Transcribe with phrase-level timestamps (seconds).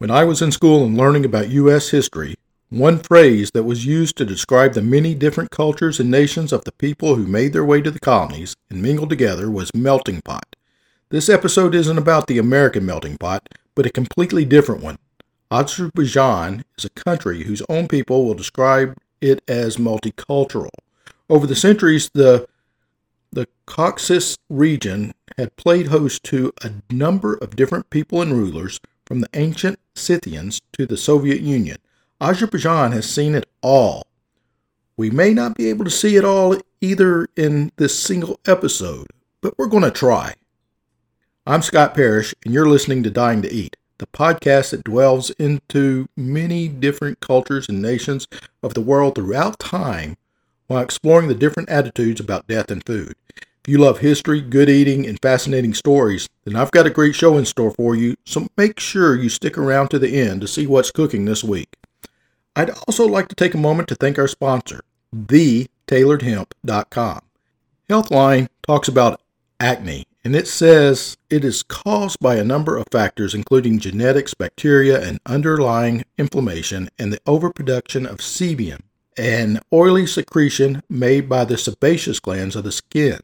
[0.00, 1.90] When I was in school and learning about U.S.
[1.90, 2.36] history,
[2.70, 6.72] one phrase that was used to describe the many different cultures and nations of the
[6.72, 10.56] people who made their way to the colonies and mingled together was melting pot.
[11.10, 14.96] This episode isn't about the American melting pot, but a completely different one.
[15.50, 20.70] Azerbaijan is a country whose own people will describe it as multicultural.
[21.28, 22.48] Over the centuries, the
[23.32, 28.80] the Caucasus region had played host to a number of different people and rulers,
[29.10, 31.78] from the ancient Scythians to the Soviet Union.
[32.20, 34.06] Azerbaijan has seen it all.
[34.96, 39.08] We may not be able to see it all either in this single episode,
[39.40, 40.34] but we're going to try.
[41.44, 46.06] I'm Scott Parrish, and you're listening to Dying to Eat, the podcast that dwells into
[46.16, 48.28] many different cultures and nations
[48.62, 50.18] of the world throughout time
[50.68, 53.16] while exploring the different attitudes about death and food.
[53.62, 57.36] If you love history, good eating, and fascinating stories, then I've got a great show
[57.36, 60.66] in store for you, so make sure you stick around to the end to see
[60.66, 61.76] what's cooking this week.
[62.56, 64.80] I'd also like to take a moment to thank our sponsor,
[65.14, 67.20] thetailoredhemp.com.
[67.90, 69.20] Healthline talks about
[69.60, 75.06] acne, and it says it is caused by a number of factors, including genetics, bacteria,
[75.06, 78.80] and underlying inflammation, and the overproduction of sebum,
[79.18, 83.20] an oily secretion made by the sebaceous glands of the skin.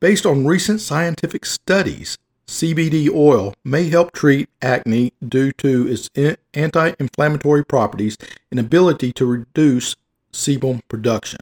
[0.00, 6.08] Based on recent scientific studies, CBD oil may help treat acne due to its
[6.54, 8.16] anti inflammatory properties
[8.50, 9.94] and ability to reduce
[10.32, 11.40] sebum production.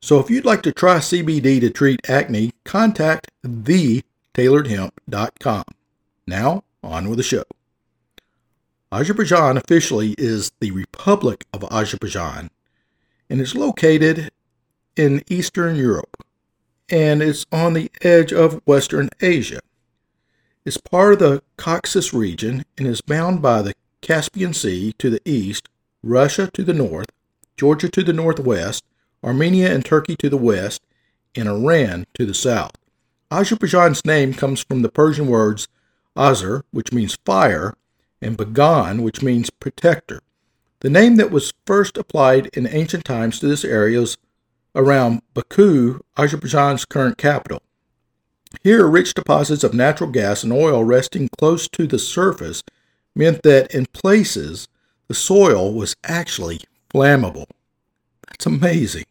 [0.00, 5.64] So, if you'd like to try CBD to treat acne, contact thetailoredhemp.com.
[6.28, 7.42] Now, on with the show.
[8.92, 12.50] Azerbaijan officially is the Republic of Azerbaijan
[13.28, 14.30] and is located
[14.94, 16.16] in Eastern Europe
[16.88, 19.60] and it's on the edge of Western Asia.
[20.64, 25.20] It's part of the Caucasus region and is bound by the Caspian Sea to the
[25.24, 25.68] east,
[26.02, 27.06] Russia to the north,
[27.56, 28.84] Georgia to the northwest,
[29.22, 30.82] Armenia and Turkey to the west,
[31.34, 32.72] and Iran to the south.
[33.30, 35.68] Azerbaijan's name comes from the Persian words
[36.16, 37.76] Azer, which means fire,
[38.22, 40.20] and Bagan, which means protector.
[40.80, 44.16] The name that was first applied in ancient times to this area is
[44.76, 47.62] around Baku, Azerbaijan's current capital.
[48.62, 52.62] Here, rich deposits of natural gas and oil resting close to the surface
[53.14, 54.68] meant that in places
[55.08, 56.60] the soil was actually
[56.92, 57.46] flammable.
[58.28, 59.04] That's amazing.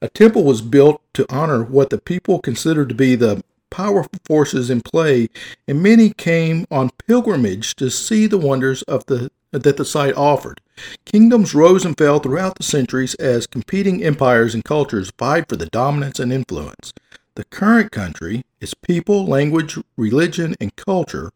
[0.00, 4.70] A temple was built to honor what the people considered to be the powerful forces
[4.70, 5.28] in play,
[5.66, 10.60] and many came on pilgrimage to see the wonders of the that the site offered.
[11.04, 15.66] Kingdoms rose and fell throughout the centuries as competing empires and cultures vied for the
[15.66, 16.92] dominance and influence.
[17.34, 21.30] The current country, its people, language, religion, and culture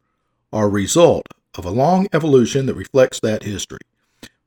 [0.53, 3.81] are a result of a long evolution that reflects that history.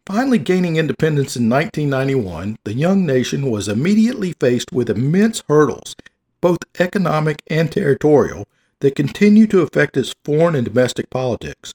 [0.06, 5.96] Finally gaining independence in 1991, the young nation was immediately faced with immense hurdles,
[6.42, 8.46] both economic and territorial,
[8.80, 11.74] that continue to affect its foreign and domestic politics.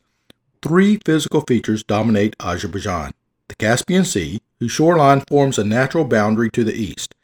[0.60, 3.12] Three physical features dominate Azerbaijan
[3.48, 7.14] the Caspian Sea, whose shoreline forms a natural boundary to the east,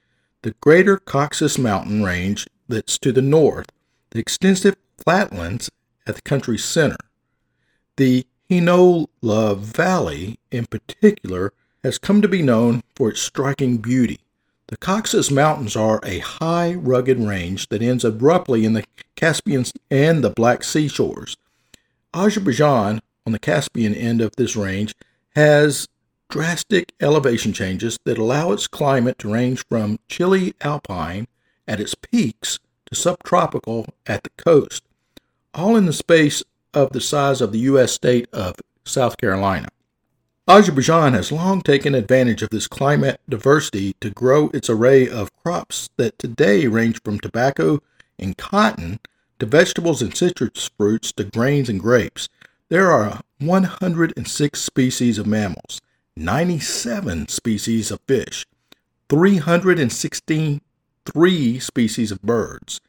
[0.43, 3.67] the greater Caucasus mountain range that's to the north,
[4.11, 5.71] the extensive flatlands
[6.07, 6.97] at the country's center.
[7.97, 11.53] The Hinola Valley, in particular,
[11.83, 14.21] has come to be known for its striking beauty.
[14.69, 18.85] The Caucasus Mountains are a high, rugged range that ends abruptly in the
[19.15, 21.37] Caspian and the Black Sea shores.
[22.15, 24.95] Azerbaijan on the Caspian end of this range
[25.35, 25.89] has
[26.29, 31.27] drastic elevation changes that allow its climate to range from chilly alpine
[31.67, 34.83] at its peaks to subtropical at the coast,
[35.55, 36.43] all in the space
[36.73, 37.93] of the size of the U.S.
[37.93, 39.69] state of South Carolina.
[40.47, 45.89] Azerbaijan has long taken advantage of this climate diversity to grow its array of crops
[45.97, 47.81] that today range from tobacco
[48.19, 49.01] and cotton
[49.39, 52.29] to vegetables and citrus fruits to grains and grapes.
[52.71, 55.83] There are 106 species of mammals,
[56.17, 58.47] 97 species of fish,
[59.11, 62.81] 363 species of birds,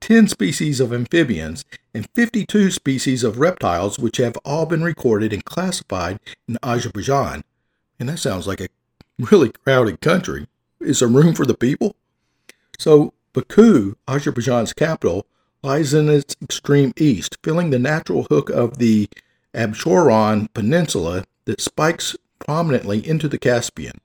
[0.00, 1.64] 10 species of amphibians,
[1.94, 7.42] and 52 species of reptiles, which have all been recorded and classified in Azerbaijan.
[7.98, 8.68] And that sounds like a
[9.18, 10.46] really crowded country.
[10.78, 11.96] Is there room for the people?
[12.78, 15.24] So, Baku, Azerbaijan's capital,
[15.62, 19.08] lies in its extreme east, filling the natural hook of the
[19.54, 24.00] Absheron Peninsula that spikes prominently into the Caspian.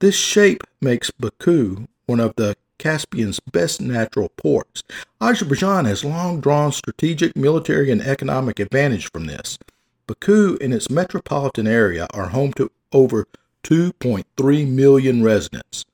[0.00, 4.82] This shape makes Baku one of the Caspian's best natural ports.
[5.20, 9.58] Azerbaijan has long drawn strategic, military, and economic advantage from this.
[10.06, 13.26] Baku and its metropolitan area are home to over
[13.64, 15.84] 2.3 million residents.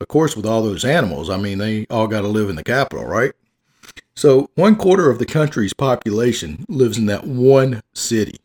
[0.00, 2.64] Of course, with all those animals, I mean, they all got to live in the
[2.64, 3.32] capital, right?
[4.14, 8.38] So, one quarter of the country's population lives in that one city.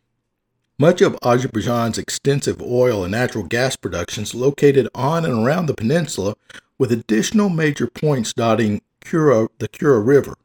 [0.78, 5.74] Much of Azerbaijan's extensive oil and natural gas production is located on and around the
[5.74, 6.36] peninsula,
[6.78, 10.36] with additional major points dotting Kura, the Kura River.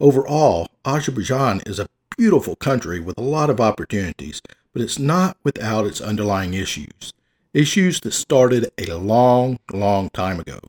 [0.00, 4.40] Overall, Azerbaijan is a beautiful country with a lot of opportunities,
[4.72, 7.12] but it's not without its underlying issues.
[7.52, 10.60] Issues that started a long, long time ago.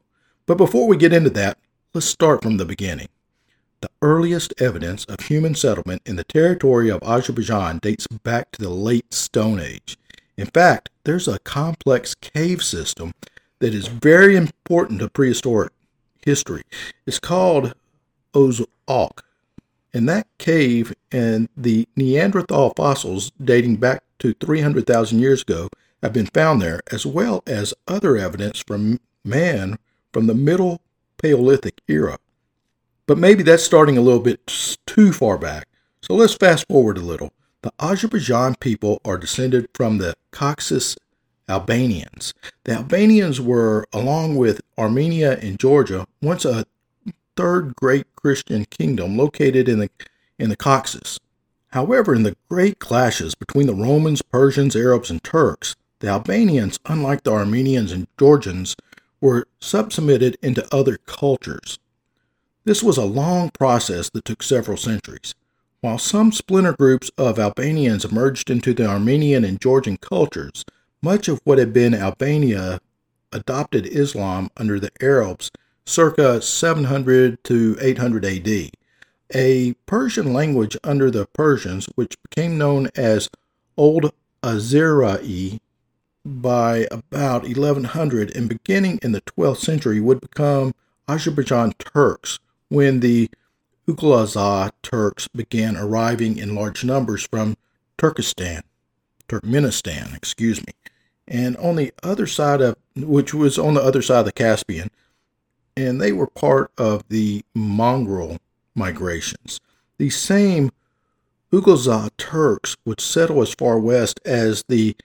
[0.45, 1.57] But before we get into that,
[1.93, 3.09] let's start from the beginning.
[3.79, 8.69] The earliest evidence of human settlement in the territory of Azerbaijan dates back to the
[8.69, 9.97] late Stone Age.
[10.35, 13.13] In fact, there's a complex cave system
[13.59, 15.71] that is very important to prehistoric
[16.25, 16.63] history.
[17.05, 17.73] It's called
[18.33, 19.23] Ozalk.
[19.93, 25.69] And that cave and the Neanderthal fossils dating back to 300,000 years ago
[26.01, 29.77] have been found there, as well as other evidence from man
[30.11, 30.81] from the Middle
[31.17, 32.17] Paleolithic era.
[33.07, 34.45] But maybe that's starting a little bit
[34.85, 35.67] too far back.
[36.01, 37.31] So let's fast forward a little.
[37.61, 40.97] The Azerbaijan people are descended from the Caucasus
[41.49, 42.33] Albanians.
[42.65, 46.65] The Albanians were, along with Armenia and Georgia, once a
[47.37, 49.89] third great Christian kingdom located in the,
[50.37, 51.19] in the Caucasus.
[51.69, 57.23] However, in the great clashes between the Romans, Persians, Arabs, and Turks, the Albanians, unlike
[57.23, 58.75] the Armenians and Georgians,
[59.21, 61.79] were subsumed into other cultures.
[62.67, 65.33] This was a long process that took several centuries.
[65.79, 70.65] While some splinter groups of Albanians emerged into the Armenian and Georgian cultures,
[71.01, 72.81] much of what had been Albania
[73.31, 75.49] adopted Islam under the Arabs
[75.85, 78.71] circa 700 to 800 AD.
[79.33, 83.29] A Persian language under the Persians, which became known as
[83.77, 84.11] Old
[84.43, 85.61] Azeri
[86.25, 90.73] by about 1100 and beginning in the 12th century, would become
[91.07, 93.29] Azerbaijan Turks, when the
[93.87, 97.55] Uygulazar Turks began arriving in large numbers from
[97.97, 98.63] Turkestan,
[99.29, 100.73] Turkmenistan, excuse me,
[101.27, 104.89] and on the other side of which was on the other side of the Caspian,
[105.75, 108.37] and they were part of the mongrel
[108.75, 109.59] migrations.
[109.97, 110.71] These same
[111.51, 114.95] Uygulazar Turks would settle as far west as the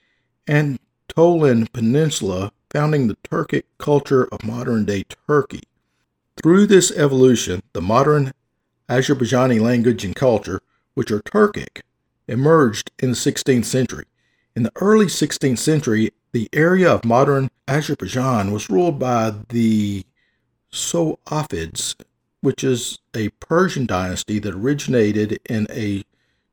[0.47, 5.63] Anatolian Peninsula, founding the Turkic culture of modern day Turkey.
[6.41, 8.33] Through this evolution, the modern
[8.89, 10.61] Azerbaijani language and culture,
[10.93, 11.81] which are Turkic,
[12.27, 14.05] emerged in the 16th century.
[14.55, 20.05] In the early 16th century, the area of modern Azerbaijan was ruled by the
[20.71, 21.95] Safavids,
[22.41, 26.03] which is a Persian dynasty that originated in a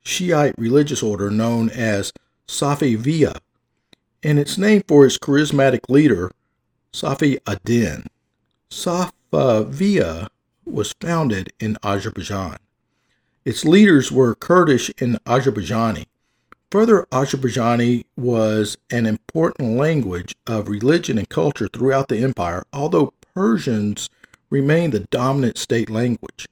[0.03, 2.13] Shiite religious order known as
[2.47, 3.39] Safaviya,
[4.23, 6.31] and it's named for its charismatic leader,
[6.93, 8.07] Safi ad-Din.
[8.71, 10.29] Saf Via
[10.65, 12.59] was founded in Azerbaijan.
[13.45, 16.07] Its leaders were Kurdish and Azerbaijani.
[16.71, 24.11] Further, Azerbaijani was an important language of religion and culture throughout the empire, although Persians
[24.51, 26.47] remained the dominant state language.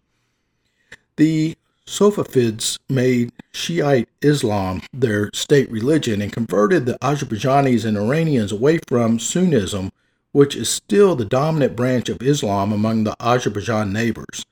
[1.17, 8.79] The Safavids made Shiite Islam their state religion and converted the Azerbaijanis and Iranians away
[8.87, 9.91] from Sunnism
[10.33, 14.45] which is still the dominant branch of Islam among the Azerbaijan neighbors.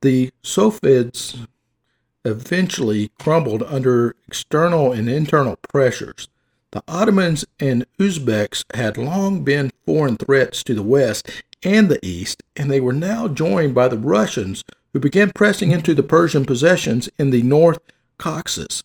[0.00, 1.46] The Safavids
[2.24, 6.28] eventually crumbled under external and internal pressures.
[6.72, 11.28] The Ottomans and Uzbeks had long been foreign threats to the West
[11.62, 15.94] and the East, and they were now joined by the Russians, who began pressing into
[15.94, 17.78] the Persian possessions in the North
[18.18, 18.82] Caucasus.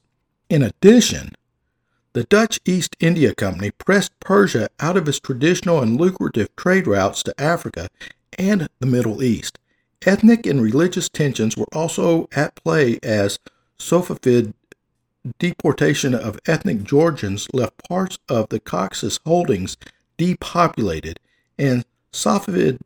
[0.49, 1.33] In addition,
[2.15, 7.21] the Dutch East India Company pressed Persia out of its traditional and lucrative trade routes
[7.23, 7.89] to Africa
[8.39, 9.59] and the Middle East.
[10.05, 13.37] Ethnic and religious tensions were also at play as
[13.77, 14.53] Safavid
[15.39, 19.75] deportation of ethnic Georgians left parts of the Caucasus holdings
[20.17, 21.19] depopulated,
[21.59, 22.79] and Safavid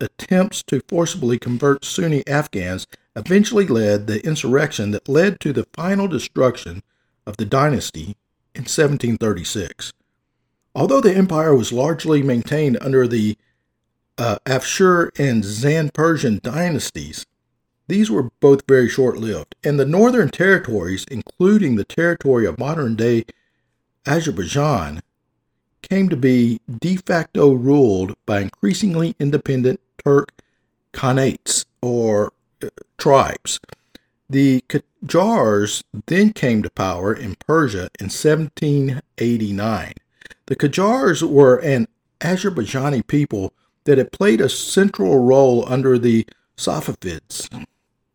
[0.00, 6.08] attempts to forcibly convert Sunni Afghans eventually led the insurrection that led to the final
[6.08, 6.82] destruction
[7.24, 8.16] of the dynasty
[8.54, 9.92] in 1736.
[10.74, 13.36] Although the empire was largely maintained under the
[14.18, 17.26] uh, Afshar and Zand Persian dynasties,
[17.88, 22.94] these were both very short lived, and the northern territories, including the territory of modern
[22.94, 23.24] day
[24.06, 25.02] Azerbaijan,
[25.82, 30.32] came to be de facto ruled by increasingly independent Turk
[30.92, 33.58] khanates or uh, tribes.
[34.28, 34.62] The
[35.04, 39.92] Qajars then came to power in Persia in 1789.
[40.46, 41.88] The Qajars were an
[42.20, 43.52] Azerbaijani people
[43.84, 46.26] that had played a central role under the
[46.56, 47.66] Safavids.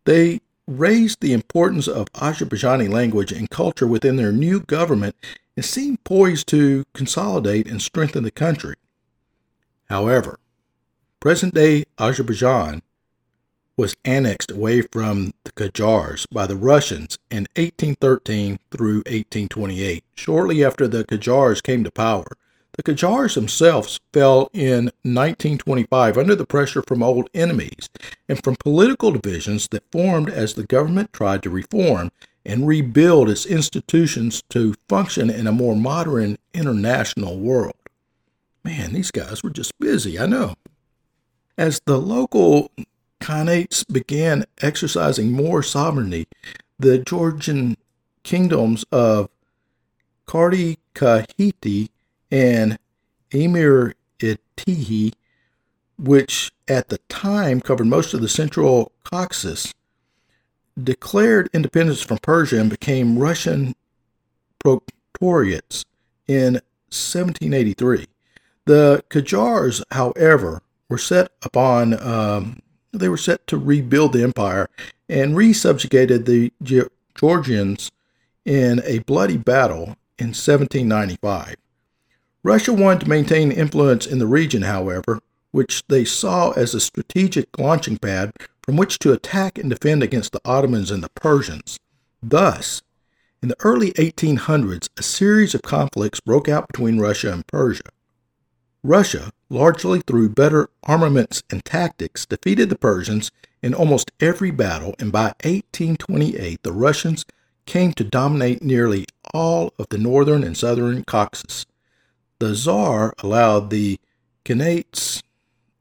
[0.04, 5.16] They raised the importance of Azerbaijani language and culture within their new government
[5.56, 8.76] and seemed poised to consolidate and strengthen the country.
[9.88, 10.38] However,
[11.20, 12.82] present day Azerbaijan
[13.76, 20.04] was annexed away from the Qajars by the Russians in 1813 through 1828.
[20.14, 22.26] Shortly after the Qajars came to power,
[22.72, 27.88] the Qajars themselves fell in 1925 under the pressure from old enemies
[28.28, 32.10] and from political divisions that formed as the government tried to reform
[32.44, 37.74] and rebuild its institutions to function in a more modern international world.
[38.64, 40.54] Man, these guys were just busy, I know.
[41.58, 42.70] As the local
[43.20, 46.28] Khanates began exercising more sovereignty,
[46.78, 47.76] the Georgian
[48.22, 49.28] kingdoms of
[50.26, 51.90] Kardi Kahiti
[52.30, 52.78] and
[53.30, 55.12] Emir Itihi,
[55.98, 59.72] which at the time covered most of the central Caucasus,
[60.82, 63.74] declared independence from Persia and became Russian
[64.64, 65.84] protectorates
[66.26, 66.54] in
[66.90, 68.06] 1783.
[68.66, 72.60] The Qajars, however, were set upon um,
[72.98, 74.68] they were set to rebuild the empire
[75.08, 76.52] and resubjugated the
[77.14, 77.90] Georgians
[78.44, 81.56] in a bloody battle in 1795.
[82.42, 87.58] Russia wanted to maintain influence in the region, however, which they saw as a strategic
[87.58, 91.78] launching pad from which to attack and defend against the Ottomans and the Persians.
[92.22, 92.82] Thus,
[93.42, 97.90] in the early 1800s, a series of conflicts broke out between Russia and Persia.
[98.86, 105.10] Russia, largely through better armaments and tactics, defeated the Persians in almost every battle, and
[105.10, 107.24] by 1828 the Russians
[107.66, 111.66] came to dominate nearly all of the northern and southern Caucasus.
[112.38, 113.98] The Tsar allowed the
[114.44, 115.22] Khanates,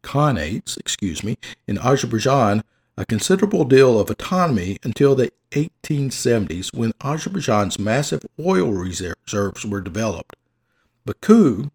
[0.02, 2.64] Khanates, excuse me, in Azerbaijan
[2.98, 10.36] a considerable deal of autonomy until the 1870s when Azerbaijan's massive oil reserves were developed.
[11.06, 11.70] Baku,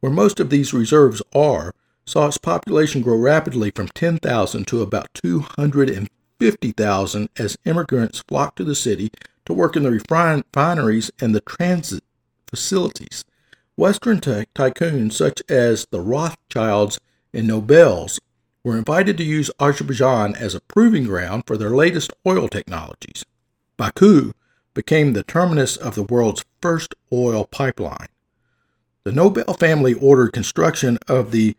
[0.00, 5.12] where most of these reserves are, saw its population grow rapidly from 10,000 to about
[5.14, 9.10] 250,000 as immigrants flocked to the city
[9.44, 12.02] to work in the refineries and the transit
[12.46, 13.24] facilities.
[13.76, 16.98] Western ty- tycoons such as the Rothschilds
[17.32, 18.20] and Nobels
[18.62, 23.24] were invited to use Azerbaijan as a proving ground for their latest oil technologies.
[23.76, 24.32] Baku
[24.74, 28.08] became the terminus of the world's first oil pipeline.
[29.10, 31.56] The Nobel family ordered construction of the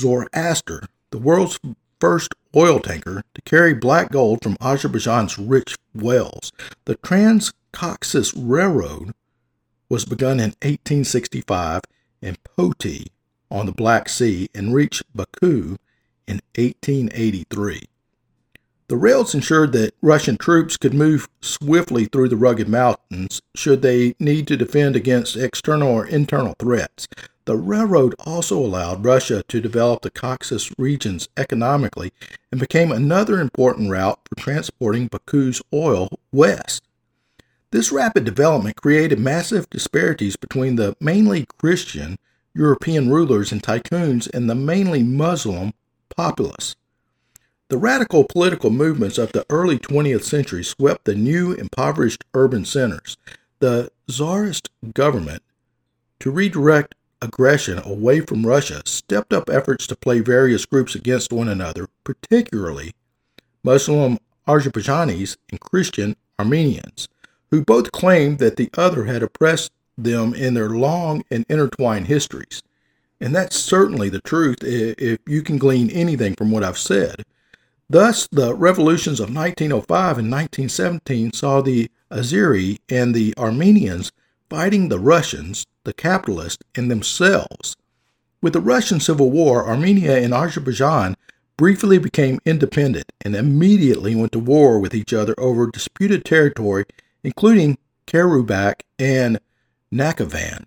[0.00, 1.60] Zoroaster, the world's
[2.00, 6.50] first oil tanker, to carry black gold from Azerbaijan's rich wells.
[6.86, 9.12] The Trans Caucasus Railroad
[9.90, 11.82] was begun in 1865
[12.22, 13.08] in Poti
[13.50, 15.76] on the Black Sea and reached Baku
[16.26, 17.82] in 1883.
[18.88, 24.14] The rails ensured that Russian troops could move swiftly through the rugged mountains should they
[24.20, 27.08] need to defend against external or internal threats.
[27.46, 32.12] The railroad also allowed Russia to develop the Caucasus regions economically
[32.52, 36.82] and became another important route for transporting Baku's oil west.
[37.70, 42.18] This rapid development created massive disparities between the mainly Christian
[42.54, 45.72] European rulers and tycoons and the mainly Muslim
[46.14, 46.76] populace.
[47.68, 53.16] The radical political movements of the early 20th century swept the new impoverished urban centers.
[53.60, 55.42] The czarist government,
[56.20, 61.48] to redirect aggression away from Russia, stepped up efforts to play various groups against one
[61.48, 62.92] another, particularly
[63.62, 67.08] Muslim Azerbaijanis and Christian Armenians
[67.54, 72.64] who both claimed that the other had oppressed them in their long and intertwined histories.
[73.20, 77.24] And that's certainly the truth if you can glean anything from what I've said.
[77.88, 84.12] Thus, the revolutions of 1905 and 1917 saw the Azeri and the Armenians
[84.48, 87.76] fighting the Russians, the capitalists, and themselves.
[88.40, 91.16] With the Russian Civil War, Armenia and Azerbaijan
[91.56, 96.84] briefly became independent and immediately went to war with each other over disputed territory
[97.24, 99.40] including Karabakh and
[99.92, 100.66] Nakhchivan,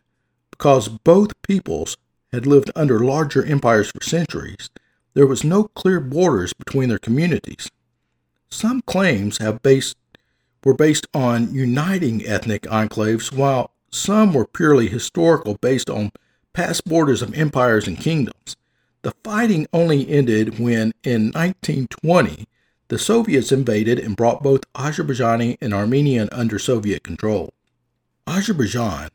[0.50, 1.96] because both peoples
[2.34, 4.70] had lived under larger empires for centuries,
[5.18, 7.72] there was no clear borders between their communities.
[8.52, 9.98] Some claims have based
[10.64, 16.12] were based on uniting ethnic enclaves, while some were purely historical based on
[16.54, 18.56] past borders of empires and kingdoms.
[19.02, 22.48] The fighting only ended when, in 1920,
[22.90, 27.56] the Soviets invaded and brought both Azerbaijani and Armenian under Soviet control.
[28.28, 29.10] Azerbaijan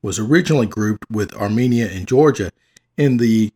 [0.00, 2.52] was originally grouped with Armenia and Georgia
[2.96, 3.52] in the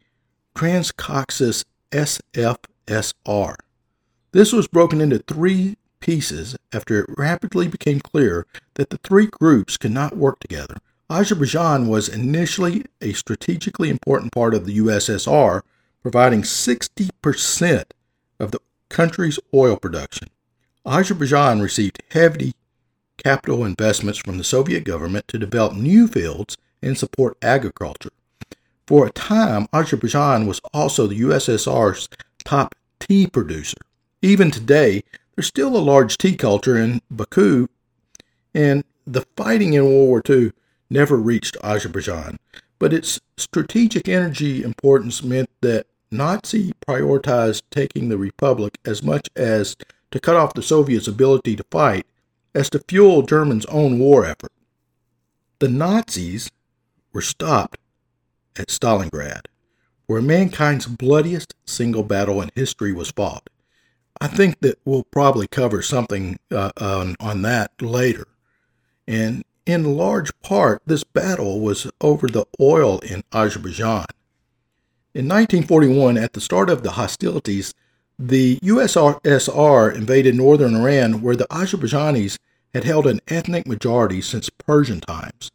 [0.54, 3.56] Transcaucasus SFSR.
[4.32, 9.76] This was broken into three pieces after it rapidly became clear that the three groups
[9.76, 10.76] could not work together.
[11.08, 15.62] Azerbaijan was initially a strategically important part of the USSR,
[16.02, 17.84] providing 60%
[18.38, 20.28] of the country's oil production.
[20.84, 22.54] Azerbaijan received heavy
[23.16, 28.10] capital investments from the Soviet government to develop new fields and support agriculture.
[28.86, 32.08] For a time, Azerbaijan was also the USSR's
[32.44, 33.78] top tea producer.
[34.22, 35.02] Even today,
[35.34, 37.66] there's still a large tea culture in Baku,
[38.54, 40.52] and the fighting in World War II
[40.88, 42.38] never reached Azerbaijan.
[42.78, 49.76] But its strategic energy importance meant that Nazi prioritized taking the Republic as much as
[50.12, 52.06] to cut off the Soviets' ability to fight
[52.54, 54.52] as to fuel Germany's own war effort.
[55.58, 56.50] The Nazis
[57.12, 57.78] were stopped
[58.58, 59.46] at Stalingrad,
[60.06, 63.48] where mankind's bloodiest single battle in history was fought.
[64.20, 68.26] I think that we'll probably cover something uh, on, on that later.
[69.06, 74.06] And in large part, this battle was over the oil in Azerbaijan.
[75.14, 77.74] In 1941, at the start of the hostilities,
[78.18, 82.38] the USSR invaded northern Iran, where the Azerbaijanis
[82.72, 85.50] had held an ethnic majority since Persian times.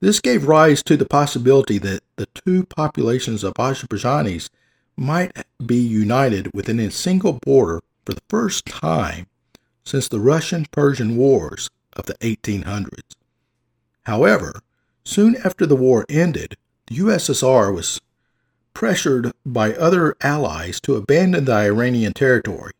[0.00, 4.50] This gave rise to the possibility that the two populations of Azerbaijanis
[4.96, 5.32] might
[5.64, 9.26] be united within a single border for the first time
[9.84, 13.14] since the Russian Persian Wars of the 1800s.
[14.04, 14.60] However,
[15.04, 18.00] soon after the war ended, the USSR was
[18.74, 22.72] pressured by other allies to abandon the Iranian territory.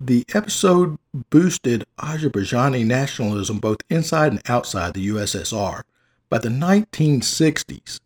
[0.00, 0.98] The episode
[1.30, 5.82] boosted Azerbaijani nationalism both inside and outside the USSR.
[6.28, 8.00] By the 1960s,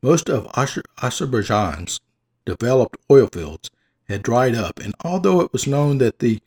[0.00, 0.46] most of
[1.02, 2.00] Azerbaijan's
[2.46, 3.70] developed oil fields
[4.08, 6.40] had dried up, and although it was known that the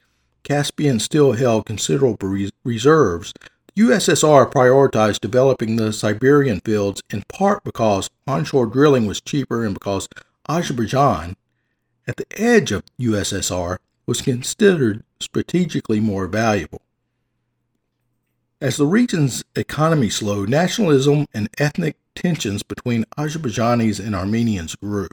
[0.43, 3.33] Caspian still held considerable res- reserves,
[3.75, 9.73] the USSR prioritized developing the Siberian fields in part because onshore drilling was cheaper and
[9.73, 10.07] because
[10.47, 11.35] Azerbaijan,
[12.07, 16.81] at the edge of USSR, was considered strategically more valuable.
[18.61, 25.07] As the region's economy slowed, nationalism and ethnic tensions between Azerbaijanis and Armenians grew.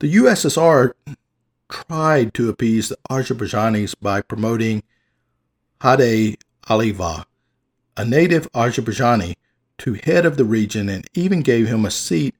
[0.00, 0.92] The USSR
[1.70, 4.82] tried to appease the Azerbaijanis by promoting
[5.80, 6.36] Hadi
[6.68, 7.24] Aliyev,
[7.96, 9.36] a native Azerbaijani,
[9.78, 12.34] to head of the region and even gave him a seat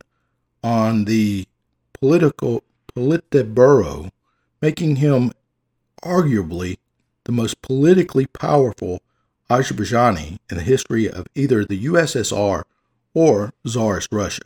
[0.62, 1.46] on the
[1.94, 2.62] political
[2.94, 4.10] Politburo,
[4.60, 5.32] making him
[6.02, 6.76] arguably
[7.24, 9.00] the most politically powerful
[9.50, 12.62] Azerbaijani in the history of either the USSR
[13.14, 14.42] or Tsarist Russia.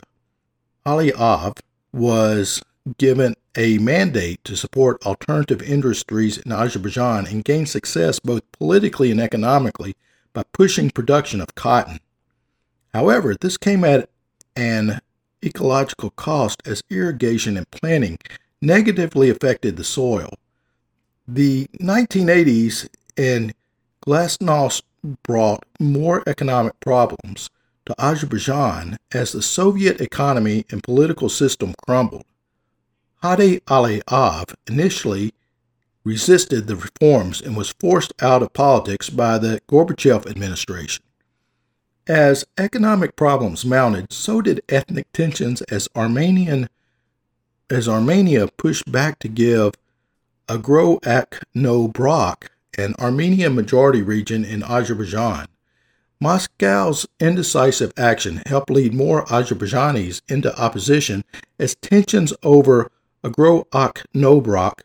[0.86, 1.58] Aliyev
[1.92, 2.62] was
[2.98, 9.20] given a mandate to support alternative industries in Azerbaijan and gain success both politically and
[9.20, 9.94] economically
[10.32, 12.00] by pushing production of cotton.
[12.92, 14.08] However, this came at
[14.56, 15.00] an
[15.44, 18.18] ecological cost as irrigation and planting
[18.60, 20.30] negatively affected the soil.
[21.28, 23.54] The 1980s and
[24.06, 24.82] glasnost
[25.22, 27.50] brought more economic problems
[27.86, 32.24] to Azerbaijan as the Soviet economy and political system crumbled.
[33.22, 35.32] Hadi Aliyev initially
[36.04, 41.04] resisted the reforms and was forced out of politics by the Gorbachev administration.
[42.06, 46.68] As economic problems mounted, so did ethnic tensions as Armenian
[47.70, 49.72] as Armenia pushed back to give
[50.50, 55.46] Agro-Akhnobrak an Armenian majority region in Azerbaijan.
[56.20, 61.24] Moscow's indecisive action helped lead more Azerbaijanis into opposition
[61.58, 62.90] as tensions over
[63.24, 64.80] Agro-Akhnobrak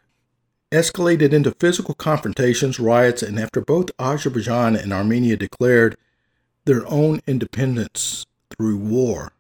[0.72, 5.98] escalated into physical confrontations, riots, and after both Azerbaijan and Armenia declared
[6.66, 9.34] their own independence through war.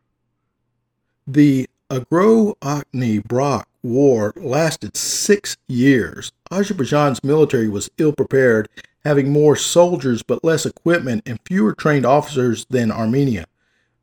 [1.28, 6.32] The Agro-Akhnobrak War lasted six years.
[6.52, 8.68] Azerbaijan's military was ill prepared,
[9.06, 13.46] having more soldiers but less equipment and fewer trained officers than Armenia.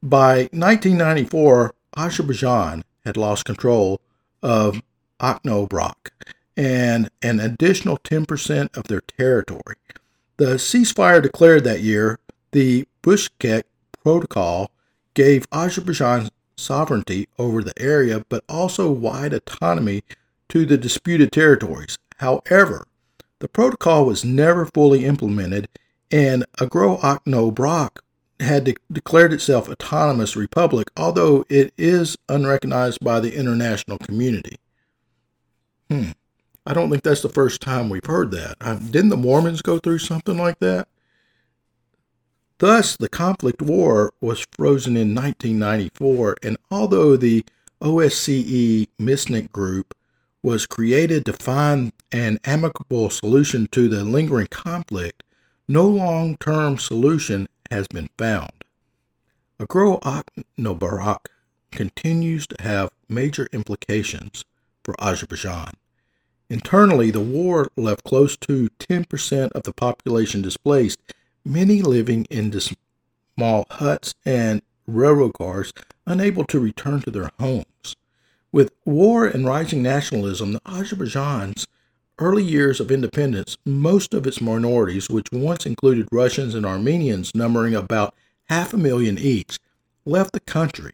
[0.03, 4.01] By 1994, Azerbaijan had lost control
[4.43, 4.81] of
[5.21, 6.11] Akhnobrak
[6.57, 9.77] and an additional 10% of their territory.
[10.39, 12.19] The ceasefire declared that year,
[12.53, 13.65] the Bishkek
[14.03, 14.71] Protocol,
[15.15, 20.03] gave Azerbaijan sovereignty over the area but also wide autonomy
[20.49, 21.99] to the disputed territories.
[22.19, 22.87] However,
[23.41, 25.69] The protocol was never fully implemented,
[26.11, 27.99] and Agro Akhnobrak
[28.41, 34.57] had de- declared itself autonomous republic, although it is unrecognized by the international community.
[35.91, 36.11] Hmm.
[36.67, 38.59] I don't think that's the first time we've heard that.
[38.91, 40.89] Didn't the Mormons go through something like that?
[42.59, 47.45] Thus, the conflict war was frozen in 1994, and although the
[47.83, 49.95] OSCE Minsk Group
[50.43, 55.23] was created to find an amicable solution to the lingering conflict,
[55.69, 58.53] no long term solution has been found.
[59.61, 61.27] Agro Akhnobrak
[61.71, 64.45] continues to have major implications
[64.83, 65.73] for Azerbaijan.
[66.49, 71.01] Internally, the war left close to 10% of the population displaced,
[71.47, 72.53] many living in
[73.37, 75.73] small huts and railroad cars,
[76.07, 77.97] unable to return to their homes.
[78.53, 81.67] With war and rising nationalism, the Azerbaijan's
[82.19, 87.75] early years of independence, most of its minorities, which once included Russians and Armenians numbering
[87.75, 88.15] about
[88.49, 89.59] half a million each,
[90.05, 90.93] left the country.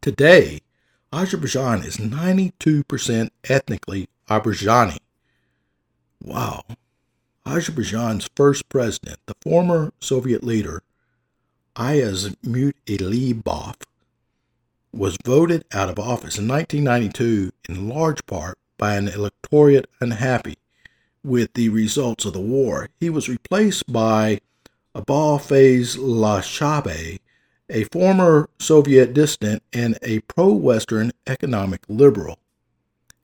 [0.00, 0.60] Today,
[1.12, 4.98] Azerbaijan is 92% ethnically Azerbaijani.
[6.22, 6.62] Wow.
[7.50, 10.82] Azerbaijan's first president, the former Soviet leader
[11.76, 13.74] Ayaz Alibov,
[14.92, 20.58] was voted out of office in 1992 in large part by an electorate unhappy
[21.24, 22.88] with the results of the war.
[23.00, 24.40] He was replaced by
[24.94, 27.18] Abul Faiz Lashabe,
[27.68, 32.38] a former Soviet dissident and a pro Western economic liberal.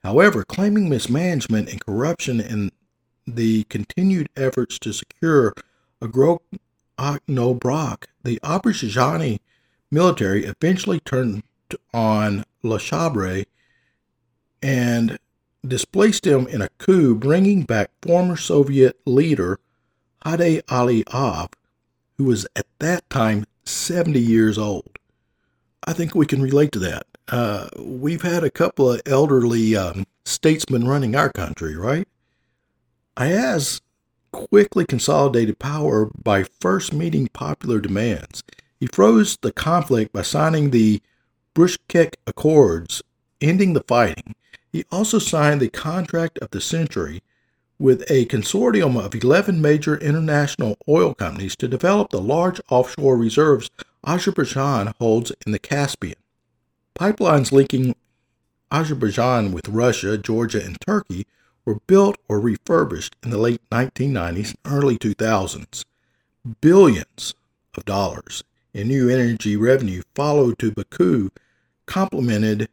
[0.03, 2.71] However, claiming mismanagement and corruption in
[3.27, 5.53] the continued efforts to secure
[6.01, 6.41] Agro
[6.97, 9.39] Akhnobrak, the Azerbaijani
[9.91, 11.43] military eventually turned
[11.93, 13.45] on Lashabre
[14.61, 15.19] and
[15.65, 19.59] displaced him in a coup, bringing back former Soviet leader
[20.23, 21.53] Hadi Aliyev,
[22.17, 24.97] who was at that time 70 years old.
[25.85, 27.05] I think we can relate to that.
[27.27, 32.07] Uh, we've had a couple of elderly um, statesmen running our country, right?
[33.17, 33.81] Ayaz
[34.31, 38.43] quickly consolidated power by first meeting popular demands.
[38.79, 41.01] He froze the conflict by signing the
[41.55, 43.01] Bishkek Accords,
[43.41, 44.35] ending the fighting.
[44.71, 47.23] He also signed the contract of the century
[47.79, 53.71] with a consortium of 11 major international oil companies to develop the large offshore reserves
[54.05, 56.17] Azerbaijan holds in the Caspian.
[56.95, 57.95] Pipelines linking
[58.71, 61.25] Azerbaijan with Russia, Georgia, and Turkey
[61.67, 65.83] were built or refurbished in the late 1990s and early 2000s.
[66.61, 67.35] Billions
[67.75, 71.29] of dollars in new energy revenue followed to Baku,
[71.85, 72.69] complemented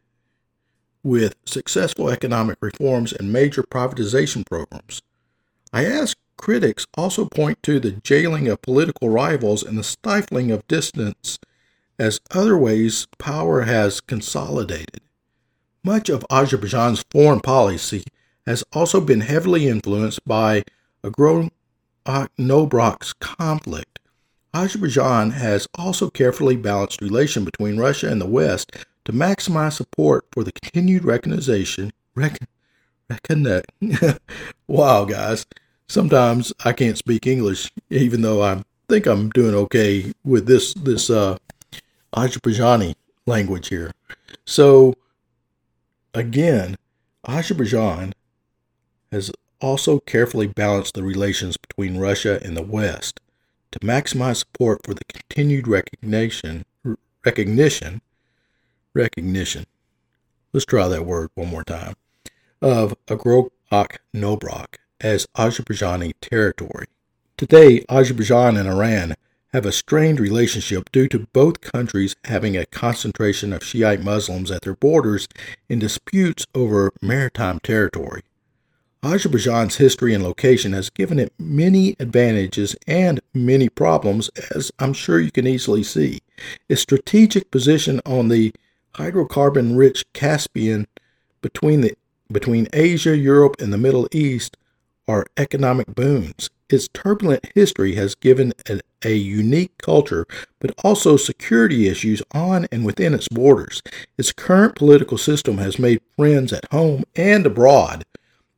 [1.03, 5.01] with successful economic reforms and major privatization programs.
[5.73, 10.65] I ask critics also point to the jailing of political rivals and the stifling of
[10.69, 11.37] dissidents
[11.99, 15.01] as other ways power has consolidated.
[15.83, 18.05] Much of Azerbaijan's foreign policy
[18.45, 20.63] has also been heavily influenced by
[21.03, 23.99] Agro-Akhnobrak's conflict.
[24.53, 28.71] Azerbaijan has also carefully balanced relation between Russia and the West
[29.03, 31.91] to maximize support for the continued recognition.
[32.15, 32.47] Rec-
[33.09, 33.63] recognize.
[34.67, 35.45] wow, guys.
[35.87, 41.09] Sometimes I can't speak English, even though I think I'm doing okay with this this
[41.09, 41.37] uh,
[42.15, 42.95] Azerbaijani
[43.27, 43.91] language here.
[44.45, 44.95] So,
[46.13, 46.77] again,
[47.27, 48.13] Azerbaijan
[49.11, 53.19] has also carefully balanced the relations between Russia and the West
[53.71, 56.65] to maximize support for the continued recognition
[57.25, 58.01] recognition
[58.93, 59.65] recognition.
[60.53, 61.95] Let's try that word one more time.
[62.61, 66.87] Of Agro-Akhnobrak as Azerbaijani territory.
[67.37, 69.15] Today, Azerbaijan and Iran
[69.51, 74.61] have a strained relationship due to both countries having a concentration of Shiite Muslims at
[74.61, 75.27] their borders
[75.67, 78.21] in disputes over maritime territory.
[79.05, 85.19] Azerbaijan's history and location has given it many advantages and many problems, as I'm sure
[85.19, 86.19] you can easily see.
[86.67, 88.51] Its strategic position on the
[88.95, 90.87] hydrocarbon rich Caspian
[91.41, 91.93] between, the,
[92.31, 94.57] between Asia, Europe, and the Middle East
[95.07, 96.49] are economic boons.
[96.67, 100.25] Its turbulent history has given a, a, unique culture,
[100.59, 103.83] but also security issues on and within its borders.
[104.17, 108.03] Its current political system has made friends at home and abroad,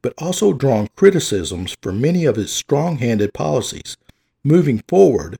[0.07, 3.97] but also drawn criticisms for many of its strong handed policies.
[4.41, 5.35] Moving forward,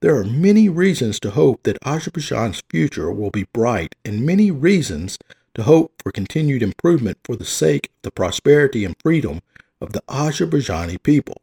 [0.00, 5.16] there are many reasons to hope that Azerbaijan's future will be bright and many reasons
[5.54, 9.40] to hope for continued improvement for the sake of the prosperity and freedom
[9.80, 11.40] of the Azerbaijani people.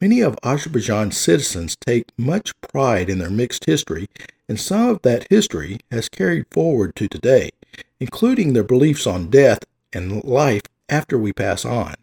[0.00, 4.08] Many of Azerbaijan's citizens take much pride in their mixed history,
[4.48, 7.50] and some of that history has carried forward to today,
[7.98, 11.94] including their beliefs on death and life after we pass on.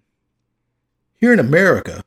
[1.21, 2.03] Here in America,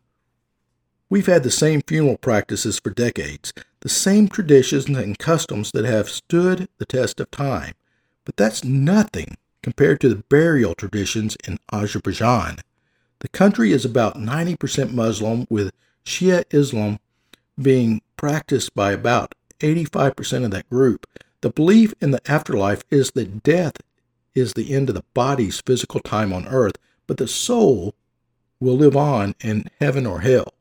[1.08, 6.10] we've had the same funeral practices for decades, the same traditions and customs that have
[6.10, 7.74] stood the test of time.
[8.24, 12.56] But that's nothing compared to the burial traditions in Azerbaijan.
[13.20, 15.72] The country is about 90% Muslim, with
[16.04, 16.98] Shia Islam
[17.62, 21.06] being practiced by about 85% of that group.
[21.40, 23.76] The belief in the afterlife is that death
[24.34, 26.74] is the end of the body's physical time on earth,
[27.06, 27.94] but the soul
[28.64, 30.54] will live on in heaven or hell.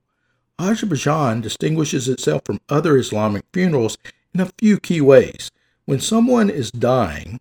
[0.59, 3.97] Azerbaijan distinguishes itself from other Islamic funerals
[4.33, 5.49] in a few key ways.
[5.85, 7.39] When someone is dying,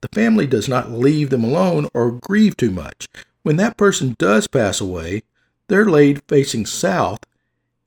[0.00, 3.08] the family does not leave them alone or grieve too much.
[3.42, 5.22] When that person does pass away,
[5.68, 7.20] they're laid facing south,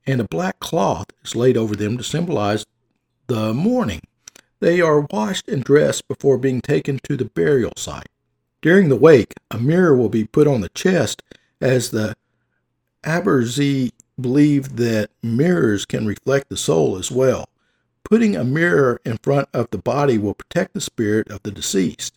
[0.06, 2.64] and a black cloth is laid over them to symbolize
[3.26, 4.02] the mourning.
[4.60, 8.08] They are washed and dressed before being taken to the burial site.
[8.60, 11.22] During the wake, a mirror will be put on the chest
[11.62, 12.14] as the
[13.04, 17.48] Aberzi believe that mirrors can reflect the soul as well.
[18.04, 22.14] Putting a mirror in front of the body will protect the spirit of the deceased.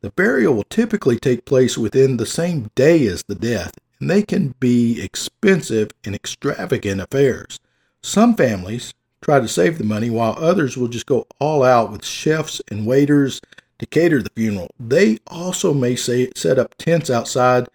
[0.00, 4.22] The burial will typically take place within the same day as the death, and they
[4.22, 7.60] can be expensive and extravagant affairs.
[8.02, 12.04] Some families try to save the money, while others will just go all out with
[12.04, 13.40] chefs and waiters
[13.78, 14.70] to cater the funeral.
[14.80, 17.68] They also may say, set up tents outside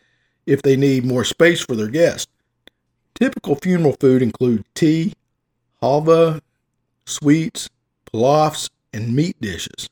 [0.47, 2.31] if they need more space for their guests.
[3.13, 5.13] Typical funeral food include tea,
[5.83, 6.41] halva,
[7.05, 7.69] sweets,
[8.11, 9.89] pilafs, and meat dishes.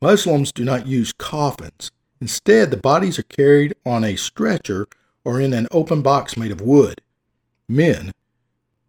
[0.00, 1.90] Muslims do not use coffins.
[2.20, 4.86] Instead, the bodies are carried on a stretcher
[5.24, 7.00] or in an open box made of wood.
[7.68, 8.12] Men,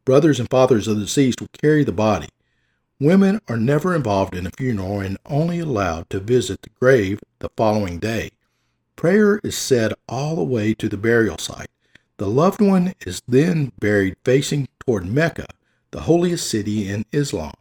[0.06, 2.30] brothers and fathers of the deceased, will carry the body.
[3.00, 7.50] Women are never involved in a funeral and only allowed to visit the grave the
[7.56, 8.32] following day.
[9.00, 11.70] Prayer is said all the way to the burial site.
[12.18, 15.46] The loved one is then buried facing toward Mecca,
[15.92, 17.54] the holiest city in Islam.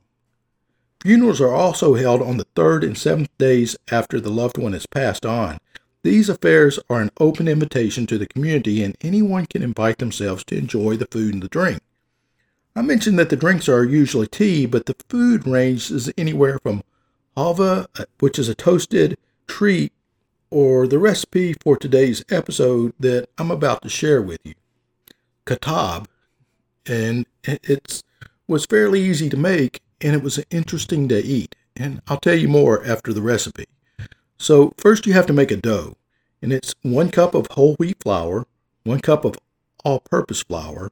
[1.00, 4.86] Funerals are also held on the third and seventh days after the loved one has
[4.86, 5.58] passed on.
[6.02, 10.58] These affairs are an open invitation to the community, and anyone can invite themselves to
[10.58, 11.82] enjoy the food and the drink.
[12.74, 16.82] I mentioned that the drinks are usually tea, but the food ranges anywhere from
[17.36, 19.92] halva, uh, which is a toasted treat,
[20.50, 24.54] or the recipe for today's episode that I'm about to share with you.
[25.46, 26.06] Katab,
[26.86, 28.02] and it
[28.46, 31.54] was fairly easy to make and it was interesting to eat.
[31.76, 33.66] And I'll tell you more after the recipe.
[34.38, 35.96] So, first you have to make a dough,
[36.40, 38.46] and it's one cup of whole wheat flour,
[38.84, 39.36] one cup of
[39.84, 40.90] all purpose flour,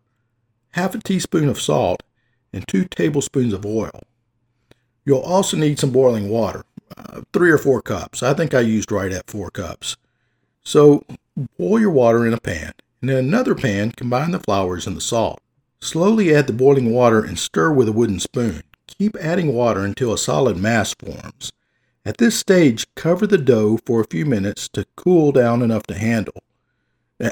[0.71, 2.03] half a teaspoon of salt,
[2.53, 4.03] and two tablespoons of oil.
[5.05, 6.64] You'll also need some boiling water,
[6.96, 8.22] uh, three or four cups.
[8.22, 9.96] I think I used right at four cups.
[10.62, 11.05] So,
[11.59, 15.01] boil your water in a pan, and in another pan, combine the flours and the
[15.01, 15.40] salt.
[15.81, 18.62] Slowly add the boiling water and stir with a wooden spoon.
[18.87, 21.53] Keep adding water until a solid mass forms.
[22.05, 25.94] At this stage, cover the dough for a few minutes to cool down enough to
[25.99, 26.42] handle.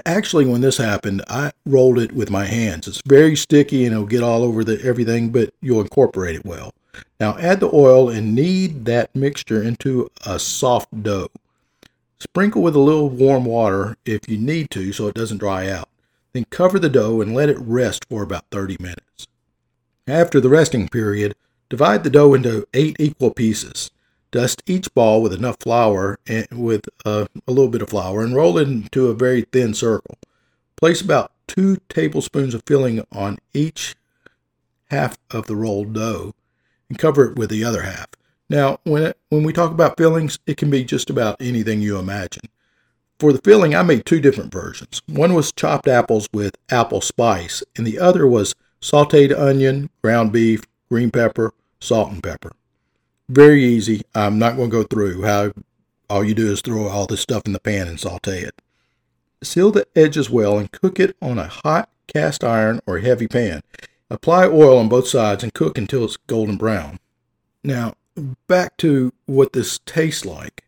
[0.07, 2.89] Actually, when this happened, I rolled it with my hands.
[2.89, 6.73] It's very sticky and it'll get all over the everything, but you'll incorporate it well.
[7.21, 11.31] Now add the oil and knead that mixture into a soft dough.
[12.19, 15.89] Sprinkle with a little warm water if you need to so it doesn't dry out.
[16.33, 19.29] Then cover the dough and let it rest for about 30 minutes.
[20.07, 21.35] After the resting period,
[21.69, 23.91] divide the dough into eight equal pieces.
[24.31, 28.35] Dust each ball with enough flour and with uh, a little bit of flour and
[28.35, 30.19] roll it into a very thin circle.
[30.77, 33.95] Place about two tablespoons of filling on each
[34.91, 36.35] half of the rolled dough
[36.89, 38.07] and cover it with the other half.
[38.49, 41.99] Now, when it, when we talk about fillings, it can be just about anything you
[41.99, 42.49] imagine.
[43.19, 45.01] For the filling, I made two different versions.
[45.07, 50.63] One was chopped apples with apple spice, and the other was sauteed onion, ground beef,
[50.91, 52.53] green pepper, salt, and pepper.
[53.29, 54.03] Very easy.
[54.15, 55.53] I'm not going to go through how
[56.11, 58.61] all you do is throw all this stuff in the pan and saute it.
[59.43, 63.63] Seal the edges well and cook it on a hot cast iron or heavy pan.
[64.11, 66.99] Apply oil on both sides and cook until it's golden brown.
[67.63, 67.95] Now,
[68.47, 70.65] back to what this tastes like.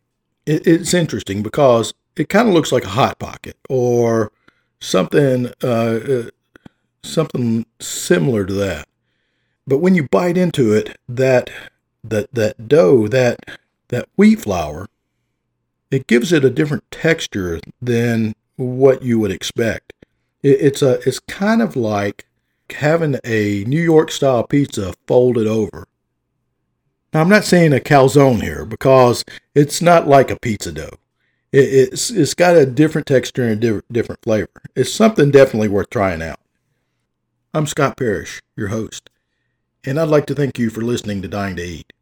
[0.47, 4.31] it's interesting because it kind of looks like a hot pocket or
[4.81, 6.31] something uh, uh
[7.03, 8.89] something similar to that.
[9.67, 11.51] But when you bite into it, that
[12.05, 14.89] that that dough, that that wheat flour,
[15.91, 19.93] it gives it a different texture than what you would expect.
[20.43, 22.27] It, it's a it's kind of like
[22.73, 25.87] having a New York style pizza folded over.
[27.13, 29.25] Now I'm not saying a calzone here because
[29.55, 30.99] it's not like a pizza dough.
[31.53, 34.51] It, it's it's got a different texture and a different flavor.
[34.75, 36.41] It's something definitely worth trying out.
[37.55, 39.09] I'm Scott Parrish, your host,
[39.85, 41.93] and I'd like to thank you for listening to Dying to Eat.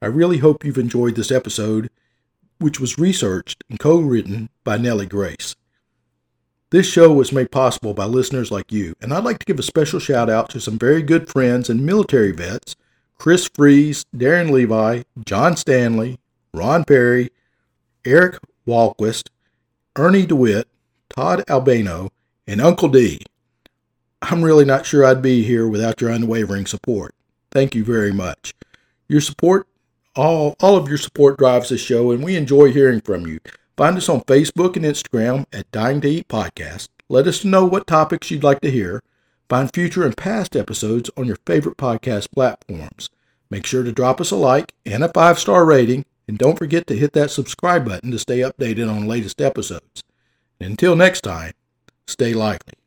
[0.00, 1.90] I really hope you've enjoyed this episode,
[2.58, 5.56] which was researched and co written by Nellie Grace.
[6.70, 9.62] This show was made possible by listeners like you, and I'd like to give a
[9.62, 12.76] special shout out to some very good friends and military vets
[13.18, 16.20] Chris Fries, Darren Levi, John Stanley,
[16.54, 17.30] Ron Perry,
[18.04, 19.30] Eric Walquist,
[19.96, 20.68] Ernie DeWitt,
[21.08, 22.12] Todd Albano,
[22.46, 23.20] and Uncle D.
[24.22, 27.16] I'm really not sure I'd be here without your unwavering support.
[27.50, 28.54] Thank you very much.
[29.08, 29.66] Your support,
[30.14, 33.40] all, all of your support drives this show, and we enjoy hearing from you.
[33.80, 36.88] Find us on Facebook and Instagram at Dying to Eat Podcast.
[37.08, 39.02] Let us know what topics you'd like to hear.
[39.48, 43.08] Find future and past episodes on your favorite podcast platforms.
[43.48, 46.86] Make sure to drop us a like and a five star rating, and don't forget
[46.88, 50.04] to hit that subscribe button to stay updated on latest episodes.
[50.60, 51.54] until next time,
[52.06, 52.74] stay lively.